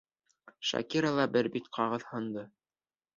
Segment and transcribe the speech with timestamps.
[0.69, 2.47] Шакира ла бер бит ҡағыҙ һондо.